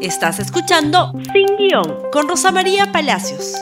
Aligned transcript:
Estás 0.00 0.38
escuchando 0.38 1.12
Sin 1.32 1.56
Guión 1.56 2.08
con 2.12 2.28
Rosa 2.28 2.52
María 2.52 2.92
Palacios. 2.92 3.56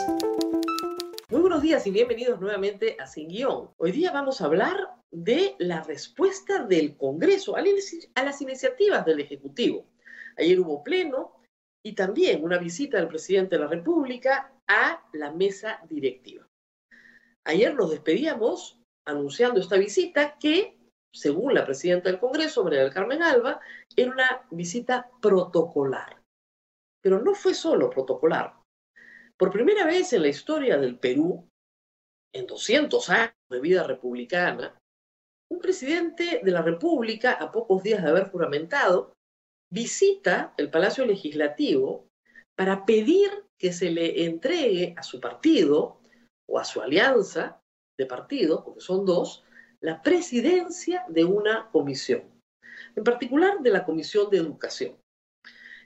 Muy 1.29 1.41
buenos 1.41 1.63
días 1.63 1.87
y 1.87 1.91
bienvenidos 1.91 2.39
nuevamente 2.39 2.95
a 2.99 3.07
Sin 3.07 3.27
Guión. 3.27 3.71
Hoy 3.77 3.91
día 3.91 4.11
vamos 4.11 4.39
a 4.39 4.45
hablar 4.45 4.75
de 5.09 5.55
la 5.57 5.81
respuesta 5.81 6.63
del 6.63 6.95
Congreso 6.95 7.55
a 7.55 8.23
las 8.23 8.41
iniciativas 8.43 9.03
del 9.03 9.19
Ejecutivo. 9.19 9.87
Ayer 10.37 10.59
hubo 10.59 10.83
pleno 10.83 11.41
y 11.83 11.95
también 11.95 12.43
una 12.43 12.59
visita 12.59 12.97
del 12.97 13.07
presidente 13.07 13.55
de 13.55 13.63
la 13.63 13.69
República 13.69 14.53
a 14.67 15.03
la 15.13 15.31
mesa 15.31 15.79
directiva. 15.89 16.47
Ayer 17.45 17.73
nos 17.73 17.89
despedíamos 17.89 18.79
anunciando 19.07 19.59
esta 19.59 19.77
visita 19.77 20.37
que, 20.37 20.77
según 21.11 21.55
la 21.55 21.65
presidenta 21.65 22.11
del 22.11 22.19
Congreso, 22.19 22.63
María 22.63 22.81
del 22.81 22.93
Carmen 22.93 23.23
Alba, 23.23 23.59
era 23.95 24.11
una 24.11 24.45
visita 24.51 25.09
protocolar. 25.19 26.16
Pero 27.01 27.21
no 27.21 27.35
fue 27.35 27.53
solo 27.53 27.89
protocolar. 27.89 28.55
Por 29.37 29.51
primera 29.51 29.85
vez 29.85 30.13
en 30.13 30.23
la 30.23 30.29
historia 30.29 30.77
del 30.77 30.97
Perú, 30.97 31.47
en 32.33 32.47
200 32.47 33.09
años 33.09 33.33
de 33.51 33.59
vida 33.59 33.83
republicana, 33.83 34.77
un 35.49 35.59
presidente 35.59 36.41
de 36.43 36.51
la 36.51 36.61
República, 36.61 37.33
a 37.33 37.51
pocos 37.51 37.83
días 37.83 38.03
de 38.03 38.09
haber 38.09 38.29
juramentado, 38.29 39.13
visita 39.71 40.53
el 40.57 40.69
Palacio 40.69 41.05
Legislativo 41.05 42.07
para 42.57 42.85
pedir 42.85 43.29
que 43.59 43.71
se 43.71 43.91
le 43.91 44.25
entregue 44.25 44.93
a 44.97 45.03
su 45.03 45.19
partido 45.19 45.99
o 46.49 46.59
a 46.59 46.65
su 46.65 46.81
alianza 46.81 47.59
de 47.97 48.05
partidos, 48.05 48.63
porque 48.63 48.81
son 48.81 49.05
dos, 49.05 49.43
la 49.81 50.01
presidencia 50.01 51.05
de 51.07 51.25
una 51.25 51.69
comisión, 51.71 52.23
en 52.95 53.03
particular 53.03 53.59
de 53.59 53.71
la 53.71 53.85
Comisión 53.85 54.29
de 54.29 54.37
Educación. 54.37 54.97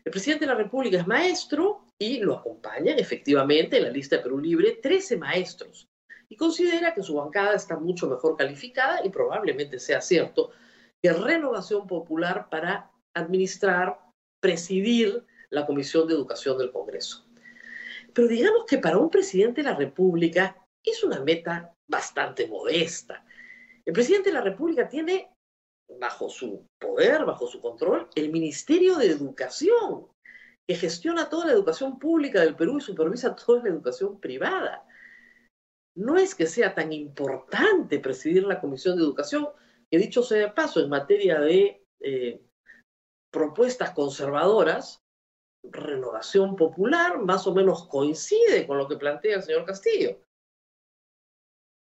El 0.04 0.12
presidente 0.12 0.46
de 0.46 0.52
la 0.52 0.58
República 0.58 0.98
es 0.98 1.05
maestro 1.05 1.86
y 2.00 2.20
lo 2.20 2.36
acompañan 2.36 2.98
efectivamente 2.98 3.77
en 3.77 3.84
la 3.84 3.90
lista 3.90 4.18
de 4.18 4.24
Perú 4.24 4.40
Libre 4.40 4.80
13 4.82 5.18
maestros 5.18 5.88
y 6.27 6.35
considera 6.35 6.93
que 6.93 7.04
su 7.04 7.16
bancada 7.16 7.55
está 7.55 7.77
mucho 7.77 8.08
mejor 8.08 8.35
calificada 8.35 9.05
y 9.05 9.10
probablemente 9.10 9.80
sea 9.80 10.02
cierto 10.02 10.52
que 11.02 11.13
Renovación 11.13 11.85
Popular 11.85 12.48
para 12.49 12.90
administrar, 13.13 13.99
presidir 14.40 15.24
la 15.49 15.66
Comisión 15.66 16.08
de 16.08 16.13
Educación 16.13 16.58
del 16.58 16.71
Congreso. 16.71 17.27
Pero 18.13 18.27
digamos 18.27 18.65
que 18.65 18.77
para 18.77 18.98
un 18.98 19.10
presidente 19.10 19.62
de 19.62 19.70
la 19.70 19.76
República 19.76 20.55
es 20.84 21.04
una 21.04 21.20
meta 21.20 21.76
bastante 21.88 22.48
modesta. 22.48 23.24
El 23.86 23.93
presidente 23.93 24.30
de 24.30 24.36
la 24.36 24.41
República 24.41 24.88
tiene 24.88 25.30
bajo 25.99 26.29
su 26.29 26.67
poder, 26.79 27.25
bajo 27.25 27.47
su 27.47 27.61
control, 27.61 28.09
el 28.15 28.31
Ministerio 28.31 28.97
de 28.97 29.07
Educación, 29.07 30.07
que 30.67 30.75
gestiona 30.75 31.29
toda 31.29 31.47
la 31.47 31.53
educación 31.53 31.99
pública 31.99 32.41
del 32.41 32.55
Perú 32.55 32.77
y 32.77 32.81
supervisa 32.81 33.35
toda 33.35 33.63
la 33.63 33.70
educación 33.70 34.19
privada. 34.19 34.85
No 35.95 36.17
es 36.17 36.35
que 36.35 36.47
sea 36.47 36.73
tan 36.73 36.93
importante 36.93 37.99
presidir 37.99 38.43
la 38.43 38.62
Comisión 38.62 38.95
de 38.95 39.03
Educación, 39.03 39.49
que 39.89 39.97
dicho 39.97 40.23
sea 40.23 40.39
de 40.39 40.51
paso, 40.51 40.79
en 40.79 40.89
materia 40.89 41.39
de 41.39 41.85
eh, 41.99 42.41
propuestas 43.31 43.91
conservadoras, 43.91 45.01
renovación 45.63 46.55
popular 46.55 47.19
más 47.19 47.45
o 47.45 47.53
menos 47.53 47.87
coincide 47.87 48.65
con 48.65 48.77
lo 48.77 48.87
que 48.87 48.97
plantea 48.97 49.37
el 49.37 49.43
señor 49.43 49.65
Castillo. 49.65 50.19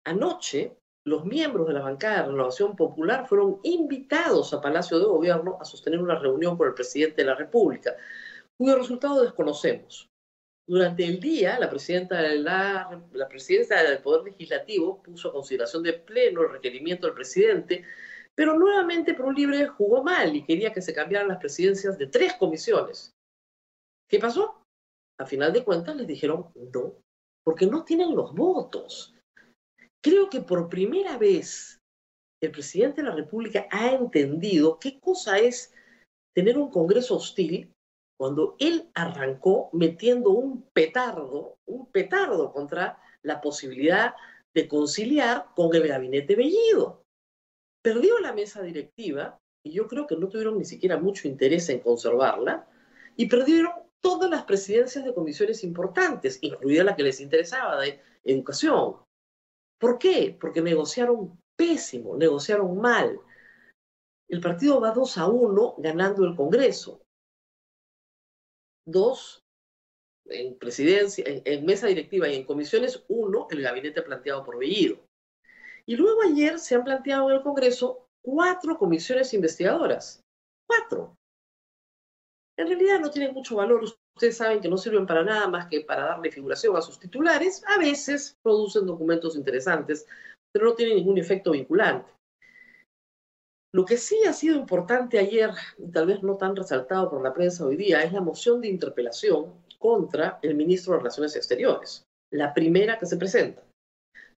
Anoche, 0.06 0.78
los 1.06 1.24
miembros 1.24 1.68
de 1.68 1.72
la 1.72 1.82
bancada 1.82 2.22
de 2.22 2.28
Renovación 2.30 2.74
Popular 2.74 3.28
fueron 3.28 3.60
invitados 3.62 4.52
a 4.52 4.60
Palacio 4.60 4.98
de 4.98 5.06
Gobierno 5.06 5.56
a 5.60 5.64
sostener 5.64 6.00
una 6.00 6.18
reunión 6.18 6.56
con 6.56 6.66
el 6.66 6.74
presidente 6.74 7.22
de 7.22 7.28
la 7.28 7.36
República, 7.36 7.96
cuyo 8.58 8.76
resultado 8.76 9.22
desconocemos. 9.22 10.10
Durante 10.68 11.04
el 11.04 11.20
día, 11.20 11.60
la 11.60 11.70
presidenta, 11.70 12.18
presidenta 13.28 13.84
del 13.84 14.02
Poder 14.02 14.24
Legislativo 14.24 15.00
puso 15.00 15.28
a 15.28 15.32
consideración 15.32 15.84
de 15.84 15.92
pleno 15.92 16.42
el 16.42 16.50
requerimiento 16.50 17.06
del 17.06 17.14
presidente, 17.14 17.84
pero 18.34 18.58
nuevamente 18.58 19.14
Pro 19.14 19.30
Libre 19.30 19.68
jugó 19.68 20.02
mal 20.02 20.34
y 20.34 20.44
quería 20.44 20.72
que 20.72 20.82
se 20.82 20.92
cambiaran 20.92 21.28
las 21.28 21.38
presidencias 21.38 21.96
de 21.96 22.08
tres 22.08 22.32
comisiones. 22.32 23.14
¿Qué 24.10 24.18
pasó? 24.18 24.60
A 25.20 25.24
final 25.24 25.52
de 25.52 25.62
cuentas 25.62 25.94
les 25.94 26.08
dijeron 26.08 26.48
no, 26.56 26.94
porque 27.44 27.66
no 27.66 27.84
tienen 27.84 28.16
los 28.16 28.34
votos. 28.34 29.15
Creo 30.06 30.30
que 30.30 30.40
por 30.40 30.68
primera 30.68 31.18
vez 31.18 31.80
el 32.40 32.52
presidente 32.52 33.02
de 33.02 33.08
la 33.08 33.16
República 33.16 33.66
ha 33.72 33.90
entendido 33.90 34.78
qué 34.78 35.00
cosa 35.00 35.36
es 35.36 35.74
tener 36.32 36.56
un 36.58 36.70
Congreso 36.70 37.16
hostil 37.16 37.72
cuando 38.16 38.54
él 38.60 38.88
arrancó 38.94 39.68
metiendo 39.72 40.30
un 40.30 40.62
petardo, 40.72 41.56
un 41.66 41.90
petardo 41.90 42.52
contra 42.52 43.02
la 43.24 43.40
posibilidad 43.40 44.14
de 44.54 44.68
conciliar 44.68 45.46
con 45.56 45.74
el 45.74 45.88
gabinete 45.88 46.36
Bellido. 46.36 47.02
Perdió 47.82 48.20
la 48.20 48.32
mesa 48.32 48.62
directiva 48.62 49.38
y 49.66 49.72
yo 49.72 49.88
creo 49.88 50.06
que 50.06 50.16
no 50.16 50.28
tuvieron 50.28 50.56
ni 50.56 50.64
siquiera 50.64 50.98
mucho 50.98 51.26
interés 51.26 51.68
en 51.68 51.80
conservarla 51.80 52.68
y 53.16 53.26
perdieron 53.26 53.72
todas 54.00 54.30
las 54.30 54.44
presidencias 54.44 55.04
de 55.04 55.12
comisiones 55.12 55.64
importantes, 55.64 56.38
incluida 56.42 56.84
la 56.84 56.94
que 56.94 57.02
les 57.02 57.20
interesaba 57.20 57.80
de 57.80 58.00
educación, 58.22 58.98
¿Por 59.78 59.98
qué? 59.98 60.36
Porque 60.40 60.62
negociaron 60.62 61.38
pésimo, 61.56 62.16
negociaron 62.16 62.78
mal. 62.78 63.20
El 64.28 64.40
partido 64.40 64.80
va 64.80 64.90
2 64.90 65.18
a 65.18 65.26
1 65.28 65.74
ganando 65.78 66.24
el 66.24 66.34
Congreso. 66.34 67.02
Dos 68.86 69.42
en 70.28 70.58
presidencia, 70.58 71.24
en, 71.26 71.64
mesa 71.64 71.86
directiva 71.86 72.28
y 72.28 72.34
en 72.34 72.44
comisiones, 72.44 73.04
uno, 73.08 73.46
el 73.50 73.62
gabinete 73.62 74.02
planteado 74.02 74.44
por 74.44 74.58
Bellido. 74.58 74.98
Y 75.86 75.96
luego 75.96 76.22
ayer 76.22 76.58
se 76.58 76.74
han 76.74 76.84
planteado 76.84 77.30
en 77.30 77.36
el 77.36 77.42
Congreso 77.42 78.08
cuatro 78.22 78.76
comisiones 78.76 79.32
investigadoras. 79.34 80.20
Cuatro. 80.66 81.14
En 82.58 82.68
realidad 82.68 83.00
no 83.00 83.10
tienen 83.10 83.34
mucho 83.34 83.56
valor 83.56 83.84
ustedes 84.16 84.38
saben 84.38 84.60
que 84.60 84.68
no 84.68 84.78
sirven 84.78 85.06
para 85.06 85.22
nada 85.22 85.46
más 85.46 85.68
que 85.68 85.82
para 85.82 86.06
darle 86.06 86.32
figuración 86.32 86.74
a 86.74 86.80
sus 86.80 86.98
titulares, 86.98 87.62
a 87.66 87.78
veces 87.78 88.38
producen 88.42 88.86
documentos 88.86 89.36
interesantes, 89.36 90.06
pero 90.52 90.66
no 90.66 90.74
tienen 90.74 90.96
ningún 90.96 91.18
efecto 91.18 91.50
vinculante. 91.50 92.10
Lo 93.74 93.84
que 93.84 93.98
sí 93.98 94.24
ha 94.26 94.32
sido 94.32 94.56
importante 94.56 95.18
ayer, 95.18 95.50
y 95.76 95.90
tal 95.90 96.06
vez 96.06 96.22
no 96.22 96.38
tan 96.38 96.56
resaltado 96.56 97.10
por 97.10 97.22
la 97.22 97.34
prensa 97.34 97.66
hoy 97.66 97.76
día, 97.76 98.02
es 98.02 98.12
la 98.12 98.22
moción 98.22 98.62
de 98.62 98.68
interpelación 98.68 99.52
contra 99.78 100.38
el 100.40 100.54
ministro 100.54 100.94
de 100.94 101.00
Relaciones 101.00 101.36
Exteriores, 101.36 102.06
la 102.32 102.54
primera 102.54 102.98
que 102.98 103.04
se 103.04 103.18
presenta, 103.18 103.62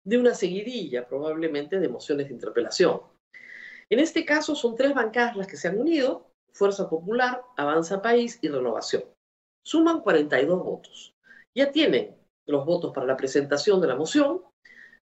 de 0.04 0.18
una 0.18 0.34
seguidilla 0.34 1.06
probablemente 1.06 1.78
de 1.78 1.88
mociones 1.88 2.26
de 2.26 2.34
interpelación. 2.34 3.00
En 3.90 4.00
este 4.00 4.24
caso 4.24 4.56
son 4.56 4.74
tres 4.74 4.92
bancadas 4.92 5.36
las 5.36 5.46
que 5.46 5.56
se 5.56 5.68
han 5.68 5.78
unido, 5.78 6.27
Fuerza 6.58 6.90
Popular, 6.90 7.42
Avanza 7.56 8.02
País 8.02 8.38
y 8.42 8.48
Renovación 8.48 9.04
suman 9.68 10.00
42 10.00 10.64
votos. 10.64 11.14
Ya 11.54 11.70
tienen 11.70 12.16
los 12.46 12.64
votos 12.64 12.92
para 12.94 13.06
la 13.06 13.18
presentación 13.18 13.82
de 13.82 13.86
la 13.86 13.96
moción. 13.96 14.42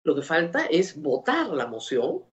Lo 0.06 0.14
que 0.14 0.22
falta 0.22 0.64
es 0.64 1.00
votar 1.00 1.48
la 1.48 1.66
moción. 1.66 2.24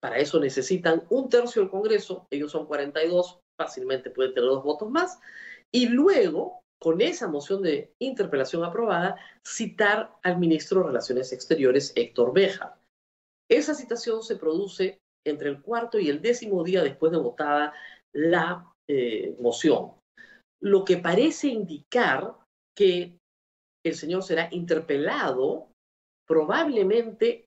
Para 0.00 0.18
eso 0.18 0.40
necesitan 0.40 1.04
un 1.08 1.28
tercio 1.28 1.62
del 1.62 1.70
Congreso. 1.70 2.26
Ellos 2.30 2.50
son 2.50 2.66
42, 2.66 3.38
fácilmente 3.56 4.10
pueden 4.10 4.34
tener 4.34 4.50
dos 4.50 4.64
votos 4.64 4.90
más. 4.90 5.20
Y 5.72 5.86
luego, 5.86 6.62
con 6.80 7.00
esa 7.00 7.28
moción 7.28 7.62
de 7.62 7.92
interpelación 8.00 8.64
aprobada, 8.64 9.16
citar 9.46 10.16
al 10.24 10.38
ministro 10.38 10.80
de 10.80 10.88
Relaciones 10.88 11.32
Exteriores, 11.32 11.92
Héctor 11.94 12.32
Beja. 12.32 12.76
Esa 13.48 13.74
citación 13.74 14.24
se 14.24 14.34
produce 14.34 14.98
entre 15.24 15.48
el 15.48 15.62
cuarto 15.62 15.98
y 16.00 16.08
el 16.08 16.20
décimo 16.20 16.64
día 16.64 16.82
después 16.82 17.12
de 17.12 17.18
votada 17.18 17.72
la 18.14 18.72
eh, 18.88 19.36
moción 19.40 19.96
lo 20.62 20.84
que 20.84 20.96
parece 20.96 21.48
indicar 21.48 22.36
que 22.76 23.18
el 23.84 23.94
señor 23.94 24.22
será 24.22 24.48
interpelado 24.50 25.70
probablemente 26.26 27.44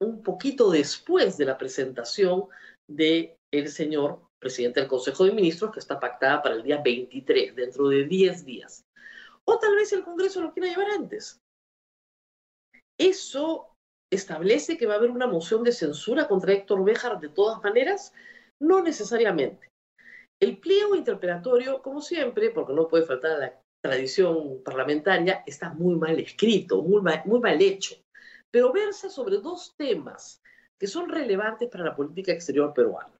un 0.00 0.22
poquito 0.22 0.70
después 0.70 1.36
de 1.36 1.44
la 1.46 1.58
presentación 1.58 2.44
del 2.88 3.34
el 3.52 3.68
señor 3.68 4.28
presidente 4.40 4.80
del 4.80 4.88
Consejo 4.88 5.24
de 5.24 5.32
Ministros, 5.32 5.72
que 5.72 5.80
está 5.80 5.98
pactada 5.98 6.40
para 6.40 6.54
el 6.54 6.62
día 6.62 6.80
23, 6.80 7.54
dentro 7.54 7.88
de 7.88 8.04
10 8.04 8.44
días. 8.44 8.82
O 9.44 9.58
tal 9.58 9.74
vez 9.74 9.92
el 9.92 10.04
Congreso 10.04 10.40
lo 10.40 10.52
quiera 10.52 10.68
llevar 10.68 10.92
antes. 10.92 11.38
Eso 12.98 13.74
establece 14.12 14.78
que 14.78 14.86
va 14.86 14.94
a 14.94 14.96
haber 14.96 15.10
una 15.10 15.26
moción 15.26 15.64
de 15.64 15.72
censura 15.72 16.28
contra 16.28 16.52
Héctor 16.52 16.84
Béjar 16.84 17.18
de 17.18 17.28
todas 17.28 17.62
maneras, 17.62 18.14
no 18.62 18.82
necesariamente. 18.82 19.69
El 20.40 20.56
pliego 20.58 20.94
interpelatorio, 20.94 21.82
como 21.82 22.00
siempre, 22.00 22.50
porque 22.50 22.72
no 22.72 22.88
puede 22.88 23.04
faltar 23.04 23.38
la 23.38 23.60
tradición 23.82 24.62
parlamentaria, 24.64 25.42
está 25.46 25.72
muy 25.74 25.96
mal 25.96 26.18
escrito, 26.18 26.82
muy 26.82 27.02
mal, 27.02 27.22
muy 27.26 27.40
mal 27.40 27.60
hecho, 27.60 27.94
pero 28.50 28.72
versa 28.72 29.10
sobre 29.10 29.36
dos 29.38 29.74
temas 29.76 30.42
que 30.78 30.86
son 30.86 31.10
relevantes 31.10 31.68
para 31.68 31.84
la 31.84 31.94
política 31.94 32.32
exterior 32.32 32.72
peruana. 32.72 33.12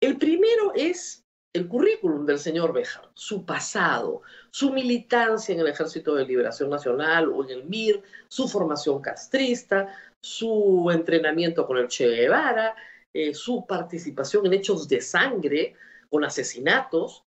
El 0.00 0.18
primero 0.18 0.72
es 0.74 1.24
el 1.52 1.68
currículum 1.68 2.26
del 2.26 2.38
señor 2.38 2.72
Béjar, 2.72 3.08
su 3.14 3.44
pasado, 3.44 4.22
su 4.50 4.72
militancia 4.72 5.54
en 5.54 5.60
el 5.60 5.68
Ejército 5.68 6.14
de 6.14 6.26
Liberación 6.26 6.70
Nacional 6.70 7.28
o 7.28 7.44
en 7.44 7.50
el 7.50 7.64
MIR, 7.64 8.02
su 8.28 8.48
formación 8.48 9.00
castrista, 9.00 9.94
su 10.20 10.90
entrenamiento 10.92 11.66
con 11.66 11.78
el 11.78 11.88
Che 11.88 12.08
Guevara, 12.08 12.74
eh, 13.14 13.32
su 13.32 13.64
participación 13.66 14.46
en 14.46 14.54
hechos 14.54 14.88
de 14.88 15.00
sangre 15.00 15.74
con 16.10 16.24
asesinatos, 16.24 17.24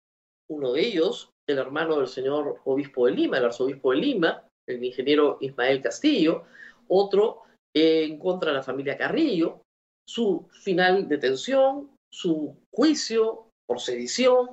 uno 0.50 0.72
de 0.72 0.86
ellos, 0.86 1.30
el 1.48 1.58
hermano 1.58 1.98
del 1.98 2.08
señor 2.08 2.60
obispo 2.64 3.06
de 3.06 3.12
Lima, 3.12 3.38
el 3.38 3.46
arzobispo 3.46 3.92
de 3.92 3.98
Lima, 3.98 4.46
el 4.68 4.82
ingeniero 4.82 5.38
Ismael 5.40 5.82
Castillo, 5.82 6.44
otro 6.88 7.42
en 7.76 8.18
contra 8.18 8.50
de 8.50 8.56
la 8.56 8.62
familia 8.62 8.96
Carrillo, 8.96 9.62
su 10.08 10.48
final 10.62 11.08
detención, 11.08 11.90
su 12.12 12.56
juicio 12.72 13.48
por 13.66 13.80
sedición, 13.80 14.48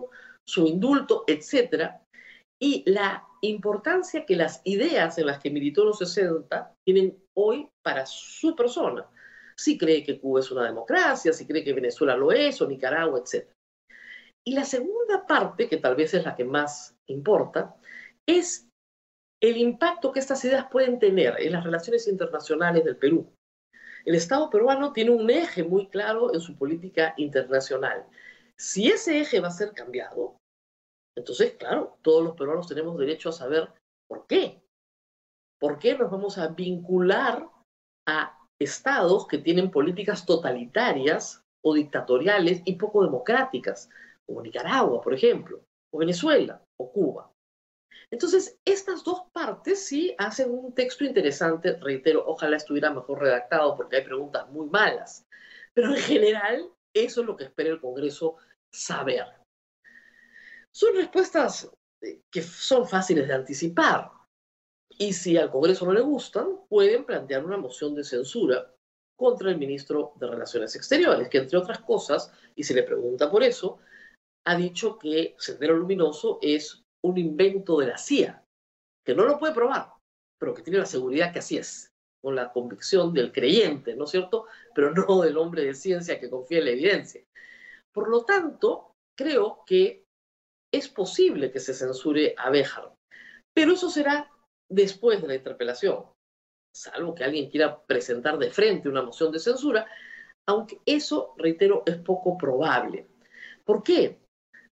su 0.47 0.65
indulto, 0.65 1.23
etc. 1.27 1.91
Y 2.59 2.89
la 2.89 3.27
importancia 3.41 4.25
que 4.25 4.35
las 4.35 4.61
ideas 4.63 5.17
en 5.17 5.27
las 5.27 5.39
que 5.39 5.49
militó 5.49 5.81
en 5.81 5.87
los 5.87 5.99
60 5.99 6.73
tienen 6.85 7.21
hoy 7.35 7.67
para 7.83 8.05
su 8.05 8.55
persona. 8.55 9.07
Si 9.57 9.77
cree 9.77 10.03
que 10.03 10.19
Cuba 10.19 10.39
es 10.39 10.51
una 10.51 10.65
democracia, 10.65 11.33
si 11.33 11.45
cree 11.45 11.63
que 11.63 11.73
Venezuela 11.73 12.15
lo 12.15 12.31
es, 12.31 12.61
o 12.61 12.67
Nicaragua, 12.67 13.19
etc. 13.19 13.47
Y 14.45 14.53
la 14.53 14.65
segunda 14.65 15.25
parte, 15.27 15.69
que 15.69 15.77
tal 15.77 15.95
vez 15.95 16.13
es 16.13 16.25
la 16.25 16.35
que 16.35 16.43
más 16.43 16.95
importa, 17.07 17.75
es 18.27 18.67
el 19.41 19.57
impacto 19.57 20.11
que 20.11 20.19
estas 20.19 20.43
ideas 20.45 20.67
pueden 20.71 20.99
tener 20.99 21.35
en 21.39 21.51
las 21.51 21.63
relaciones 21.63 22.07
internacionales 22.07 22.83
del 22.83 22.97
Perú. 22.97 23.31
El 24.05 24.15
Estado 24.15 24.49
peruano 24.49 24.93
tiene 24.93 25.11
un 25.11 25.29
eje 25.29 25.63
muy 25.63 25.87
claro 25.87 26.33
en 26.33 26.41
su 26.41 26.57
política 26.57 27.13
internacional. 27.17 28.05
Si 28.57 28.87
ese 28.87 29.19
eje 29.19 29.39
va 29.39 29.49
a 29.49 29.51
ser 29.51 29.73
cambiado, 29.73 30.37
entonces, 31.15 31.53
claro, 31.57 31.97
todos 32.01 32.23
los 32.23 32.35
peruanos 32.35 32.67
tenemos 32.67 32.97
derecho 32.97 33.29
a 33.29 33.33
saber 33.33 33.69
por 34.07 34.27
qué. 34.27 34.61
¿Por 35.59 35.77
qué 35.77 35.97
nos 35.97 36.09
vamos 36.09 36.37
a 36.37 36.47
vincular 36.47 37.47
a 38.07 38.39
estados 38.59 39.27
que 39.27 39.37
tienen 39.37 39.69
políticas 39.69 40.25
totalitarias 40.25 41.43
o 41.63 41.73
dictatoriales 41.73 42.61
y 42.65 42.75
poco 42.75 43.03
democráticas? 43.03 43.89
Como 44.31 44.43
Nicaragua, 44.43 45.01
por 45.01 45.13
ejemplo, 45.13 45.61
o 45.91 45.97
Venezuela, 45.97 46.63
o 46.77 46.91
Cuba. 46.91 47.29
Entonces, 48.09 48.57
estas 48.63 49.03
dos 49.03 49.23
partes 49.33 49.85
sí 49.85 50.15
hacen 50.17 50.51
un 50.51 50.73
texto 50.73 51.03
interesante, 51.03 51.77
reitero, 51.79 52.23
ojalá 52.25 52.55
estuviera 52.55 52.89
mejor 52.89 53.19
redactado 53.19 53.75
porque 53.75 53.97
hay 53.97 54.03
preguntas 54.03 54.49
muy 54.49 54.69
malas, 54.69 55.25
pero 55.73 55.89
en 55.89 55.97
general 55.97 56.69
eso 56.93 57.21
es 57.21 57.27
lo 57.27 57.35
que 57.35 57.45
espera 57.45 57.71
el 57.71 57.81
Congreso 57.81 58.37
saber. 58.71 59.25
Son 60.73 60.95
respuestas 60.95 61.69
eh, 62.01 62.21
que 62.31 62.41
son 62.41 62.87
fáciles 62.87 63.27
de 63.27 63.33
anticipar 63.33 64.11
y 64.97 65.11
si 65.11 65.37
al 65.37 65.51
Congreso 65.51 65.85
no 65.85 65.93
le 65.93 66.01
gustan, 66.01 66.59
pueden 66.69 67.05
plantear 67.05 67.43
una 67.43 67.57
moción 67.57 67.95
de 67.95 68.03
censura 68.05 68.73
contra 69.21 69.51
el 69.51 69.57
ministro 69.57 70.13
de 70.15 70.27
Relaciones 70.27 70.75
Exteriores, 70.75 71.29
que 71.29 71.37
entre 71.37 71.59
otras 71.59 71.79
cosas, 71.79 72.31
y 72.55 72.63
se 72.63 72.73
le 72.73 72.83
pregunta 72.83 73.29
por 73.29 73.43
eso, 73.43 73.79
ha 74.45 74.55
dicho 74.55 74.97
que 74.97 75.35
Sendero 75.37 75.77
Luminoso 75.77 76.39
es 76.41 76.83
un 77.03 77.17
invento 77.17 77.79
de 77.79 77.87
la 77.87 77.97
CIA, 77.97 78.43
que 79.05 79.15
no 79.15 79.25
lo 79.25 79.39
puede 79.39 79.53
probar, 79.53 79.93
pero 80.39 80.53
que 80.53 80.61
tiene 80.61 80.79
la 80.79 80.85
seguridad 80.85 81.33
que 81.33 81.39
así 81.39 81.57
es, 81.57 81.91
con 82.21 82.35
la 82.35 82.51
convicción 82.51 83.13
del 83.13 83.31
creyente, 83.31 83.95
¿no 83.95 84.05
es 84.05 84.11
cierto? 84.11 84.45
Pero 84.75 84.91
no 84.91 85.21
del 85.21 85.37
hombre 85.37 85.65
de 85.65 85.73
ciencia 85.73 86.19
que 86.19 86.29
confía 86.29 86.59
en 86.59 86.65
la 86.65 86.71
evidencia. 86.71 87.23
Por 87.91 88.09
lo 88.09 88.23
tanto, 88.23 88.93
creo 89.17 89.63
que 89.65 90.05
es 90.73 90.87
posible 90.87 91.51
que 91.51 91.59
se 91.59 91.73
censure 91.73 92.33
a 92.37 92.49
Béjar, 92.49 92.93
pero 93.53 93.73
eso 93.73 93.89
será 93.89 94.31
después 94.69 95.21
de 95.21 95.27
la 95.27 95.35
interpelación, 95.35 96.05
salvo 96.73 97.13
que 97.13 97.25
alguien 97.25 97.49
quiera 97.49 97.81
presentar 97.83 98.37
de 98.37 98.49
frente 98.49 98.87
una 98.87 99.01
moción 99.01 99.31
de 99.31 99.39
censura, 99.39 99.85
aunque 100.47 100.79
eso, 100.85 101.33
reitero, 101.37 101.83
es 101.85 101.97
poco 101.97 102.37
probable. 102.37 103.07
¿Por 103.65 103.83
qué? 103.83 104.21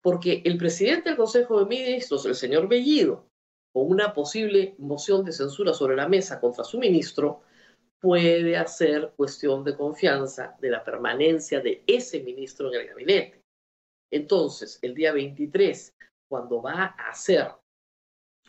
Porque 0.05 0.43
el 0.45 0.59
presidente 0.59 1.09
del 1.09 1.17
Consejo 1.17 1.59
de 1.59 1.65
Ministros, 1.65 2.27
el 2.27 2.35
señor 2.35 2.69
Bellido, 2.69 3.27
con 3.73 3.91
una 3.91 4.13
posible 4.13 4.75
moción 4.77 5.25
de 5.25 5.33
censura 5.33 5.73
sobre 5.73 5.97
la 5.97 6.07
mesa 6.07 6.41
contra 6.41 6.63
su 6.63 6.79
ministro, 6.79 7.41
puede 8.03 8.55
hacer 8.59 9.15
cuestión 9.17 9.65
de 9.65 9.75
confianza 9.75 10.59
de 10.61 10.69
la 10.69 10.85
permanencia 10.85 11.61
de 11.61 11.83
ese 11.87 12.23
ministro 12.23 12.69
en 12.69 12.83
el 12.83 12.89
gabinete. 12.89 13.41
Entonces, 14.13 14.79
el 14.83 14.95
día 14.95 15.11
23, 15.11 15.95
cuando 16.29 16.61
va 16.61 16.95
a 16.99 17.09
hacer 17.09 17.53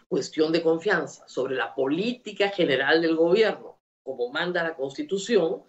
cuestión 0.09 0.51
de 0.51 0.61
confianza 0.61 1.25
sobre 1.25 1.55
la 1.55 1.73
política 1.73 2.49
general 2.49 3.01
del 3.01 3.15
gobierno, 3.15 3.79
como 4.03 4.29
manda 4.29 4.61
la 4.61 4.75
Constitución, 4.75 5.63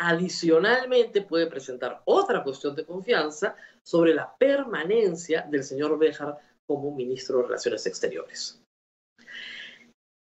Adicionalmente 0.00 1.22
puede 1.22 1.48
presentar 1.48 2.02
otra 2.04 2.44
cuestión 2.44 2.76
de 2.76 2.86
confianza 2.86 3.56
sobre 3.82 4.14
la 4.14 4.36
permanencia 4.36 5.42
del 5.42 5.64
señor 5.64 5.98
Béjar 5.98 6.38
como 6.68 6.94
ministro 6.94 7.38
de 7.38 7.44
Relaciones 7.44 7.86
Exteriores. 7.86 8.62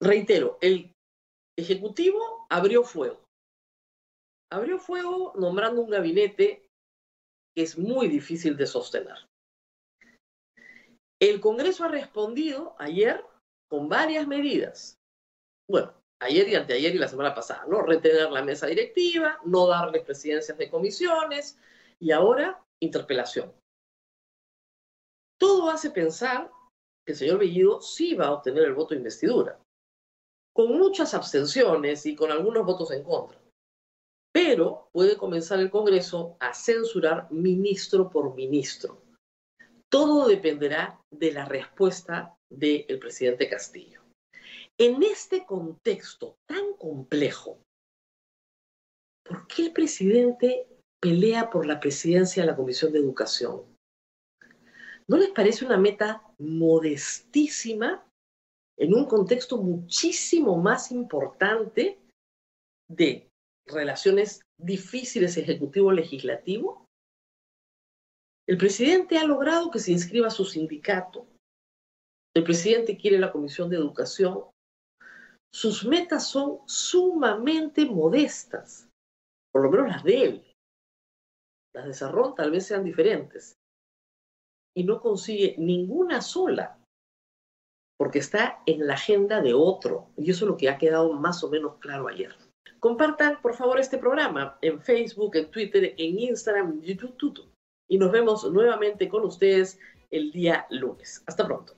Reitero, 0.01 0.57
el 0.61 0.91
Ejecutivo 1.57 2.45
abrió 2.49 2.83
fuego. 2.83 3.23
Abrió 4.51 4.77
fuego 4.77 5.33
nombrando 5.35 5.81
un 5.81 5.89
gabinete 5.89 6.67
que 7.55 7.63
es 7.63 7.77
muy 7.77 8.07
difícil 8.07 8.57
de 8.57 8.67
sostener. 8.67 9.17
El 11.21 11.39
Congreso 11.39 11.85
ha 11.85 11.87
respondido 11.87 12.75
ayer 12.77 13.25
con 13.69 13.87
varias 13.89 14.27
medidas. 14.27 14.97
Bueno, 15.69 15.93
ayer 16.21 16.47
y 16.47 16.55
anteayer 16.55 16.95
y 16.95 16.97
la 16.97 17.07
semana 17.07 17.33
pasada, 17.35 17.65
¿no? 17.67 17.81
Retener 17.81 18.31
la 18.31 18.43
mesa 18.43 18.67
directiva, 18.67 19.39
no 19.45 19.67
darles 19.67 20.03
presidencias 20.03 20.57
de 20.57 20.69
comisiones 20.69 21.57
y 21.99 22.11
ahora 22.11 22.63
interpelación. 22.79 23.53
Todo 25.37 25.69
hace 25.69 25.91
pensar 25.91 26.51
que 27.05 27.13
el 27.13 27.17
señor 27.17 27.39
Bellido 27.39 27.81
sí 27.81 28.15
va 28.15 28.27
a 28.27 28.33
obtener 28.33 28.63
el 28.63 28.73
voto 28.73 28.89
de 28.89 28.97
investidura, 28.97 29.59
con 30.53 30.77
muchas 30.77 31.13
abstenciones 31.13 32.05
y 32.05 32.15
con 32.15 32.31
algunos 32.31 32.65
votos 32.65 32.91
en 32.91 33.03
contra. 33.03 33.39
Pero 34.33 34.89
puede 34.91 35.17
comenzar 35.17 35.59
el 35.59 35.69
Congreso 35.69 36.37
a 36.39 36.53
censurar 36.53 37.31
ministro 37.31 38.09
por 38.09 38.33
ministro. 38.35 39.01
Todo 39.89 40.27
dependerá 40.27 40.99
de 41.11 41.31
la 41.31 41.45
respuesta 41.45 42.35
del 42.49 42.99
presidente 42.99 43.49
Castillo. 43.49 44.04
En 44.77 45.01
este 45.03 45.45
contexto 45.45 46.35
tan 46.45 46.73
complejo, 46.73 47.61
¿por 49.23 49.47
qué 49.47 49.67
el 49.67 49.73
presidente 49.73 50.67
pelea 51.01 51.49
por 51.49 51.65
la 51.65 51.79
presidencia 51.79 52.43
de 52.43 52.51
la 52.51 52.57
Comisión 52.57 52.91
de 52.91 52.99
Educación? 52.99 53.63
¿No 55.07 55.17
les 55.17 55.29
parece 55.29 55.65
una 55.65 55.77
meta 55.77 56.23
modestísima 56.39 58.05
en 58.77 58.93
un 58.93 59.05
contexto 59.05 59.61
muchísimo 59.61 60.57
más 60.57 60.91
importante 60.91 61.97
de 62.89 63.29
relaciones 63.65 64.41
difíciles 64.57 65.37
ejecutivo-legislativo? 65.37 66.85
El 68.45 68.57
presidente 68.57 69.17
ha 69.17 69.23
logrado 69.23 69.71
que 69.71 69.79
se 69.79 69.93
inscriba 69.93 70.29
su 70.29 70.43
sindicato. 70.43 71.27
El 72.35 72.43
presidente 72.43 72.97
quiere 72.97 73.19
la 73.19 73.31
Comisión 73.31 73.69
de 73.69 73.77
Educación 73.77 74.49
sus 75.55 75.85
metas 75.85 76.27
son 76.27 76.59
sumamente 76.65 77.85
modestas, 77.85 78.89
por 79.53 79.63
lo 79.63 79.71
menos 79.71 79.87
las 79.87 80.03
de 80.03 80.21
él. 80.21 80.51
Las 81.73 81.85
de 81.85 81.93
Cerrón 81.93 82.35
tal 82.35 82.51
vez 82.51 82.65
sean 82.67 82.83
diferentes. 82.83 83.53
Y 84.75 84.83
no 84.83 84.99
consigue 84.99 85.55
ninguna 85.57 86.19
sola, 86.19 86.77
porque 87.97 88.19
está 88.19 88.61
en 88.65 88.85
la 88.85 88.95
agenda 88.95 89.41
de 89.41 89.53
otro. 89.53 90.09
Y 90.17 90.29
eso 90.29 90.43
es 90.43 90.49
lo 90.49 90.57
que 90.57 90.67
ha 90.67 90.77
quedado 90.77 91.13
más 91.13 91.41
o 91.41 91.49
menos 91.49 91.77
claro 91.77 92.09
ayer. 92.09 92.35
Compartan, 92.81 93.41
por 93.41 93.55
favor, 93.55 93.79
este 93.79 93.97
programa 93.97 94.57
en 94.61 94.81
Facebook, 94.81 95.37
en 95.37 95.49
Twitter, 95.51 95.95
en 95.97 96.19
Instagram, 96.19 96.81
YouTube. 96.81 97.49
Y 97.89 97.97
nos 97.97 98.11
vemos 98.11 98.43
nuevamente 98.51 99.07
con 99.07 99.23
ustedes 99.23 99.79
el 100.11 100.33
día 100.33 100.67
lunes. 100.69 101.23
Hasta 101.25 101.47
pronto. 101.47 101.77